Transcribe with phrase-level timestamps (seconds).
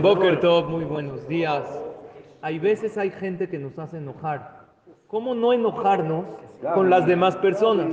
[0.00, 1.64] Boker Tov, muy buenos días.
[2.42, 4.68] Hay veces hay gente que nos hace enojar.
[5.08, 6.26] ¿Cómo no enojarnos
[6.74, 7.92] con las demás personas?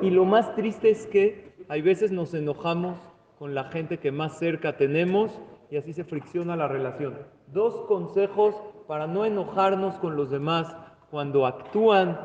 [0.00, 2.98] Y lo más triste es que hay veces nos enojamos
[3.38, 5.38] con la gente que más cerca tenemos
[5.70, 7.18] y así se fricciona la relación.
[7.48, 8.54] Dos consejos
[8.86, 10.74] para no enojarnos con los demás
[11.10, 12.18] cuando actúan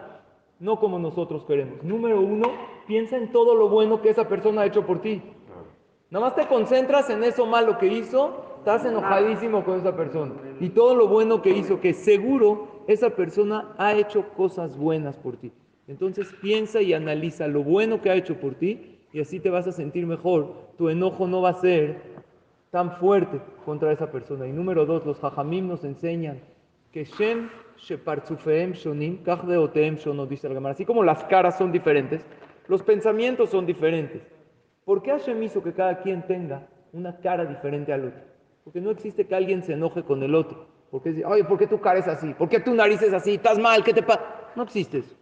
[0.59, 1.83] no como nosotros queremos.
[1.83, 2.47] Número uno,
[2.87, 5.21] piensa en todo lo bueno que esa persona ha hecho por ti.
[6.13, 10.33] Nada más te concentras en eso malo que hizo, estás enojadísimo con esa persona.
[10.59, 15.37] Y todo lo bueno que hizo, que seguro esa persona ha hecho cosas buenas por
[15.37, 15.51] ti.
[15.87, 19.65] Entonces piensa y analiza lo bueno que ha hecho por ti y así te vas
[19.65, 20.53] a sentir mejor.
[20.77, 21.99] Tu enojo no va a ser
[22.69, 24.47] tan fuerte contra esa persona.
[24.47, 26.41] Y número dos, los hajamim nos enseñan
[26.91, 32.23] que Shem shepartzufeem shonim, deoteem shono, dice el Así como las caras son diferentes,
[32.67, 34.21] los pensamientos son diferentes.
[34.85, 38.21] ¿Por qué Hashem hizo que cada quien tenga una cara diferente al otro?
[38.63, 40.67] Porque no existe que alguien se enoje con el otro.
[40.91, 42.33] Porque dice, oye, ¿por qué tu cara es así?
[42.33, 43.35] ¿Por qué tu nariz es así?
[43.35, 43.83] ¿Estás mal?
[43.83, 44.21] ¿Qué te pasa?
[44.55, 45.15] No existe eso.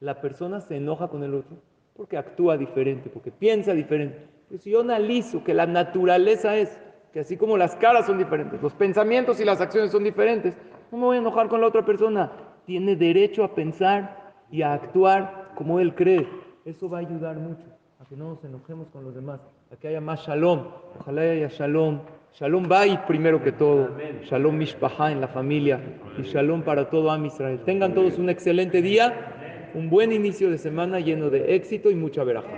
[0.00, 1.56] La persona se enoja con el otro
[1.96, 4.24] porque actúa diferente, porque piensa diferente.
[4.48, 6.78] Pero si yo analizo que la naturaleza es
[7.12, 10.54] que así como las caras son diferentes, los pensamientos y las acciones son diferentes,
[10.92, 12.30] no me voy a enojar con la otra persona.
[12.66, 16.28] Tiene derecho a pensar y a actuar como él cree.
[16.64, 17.77] Eso va a ayudar mucho
[18.08, 19.38] que no nos enojemos con los demás,
[19.70, 20.64] a que haya más shalom.
[20.98, 22.00] Ojalá haya shalom.
[22.32, 23.90] Shalom ir primero que todo.
[24.22, 25.78] Shalom mishpaha en la familia.
[26.16, 27.60] Y shalom para todo Am Israel.
[27.66, 32.24] Tengan todos un excelente día, un buen inicio de semana lleno de éxito y mucha
[32.24, 32.48] veraja.